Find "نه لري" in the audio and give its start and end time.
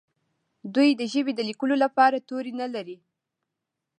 2.61-2.97